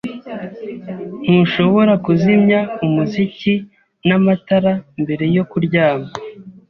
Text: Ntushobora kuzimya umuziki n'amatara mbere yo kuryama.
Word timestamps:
Ntushobora 1.23 1.93
kuzimya 2.05 2.59
umuziki 2.85 3.53
n'amatara 4.07 4.73
mbere 5.01 5.25
yo 5.35 5.43
kuryama. 5.51 6.09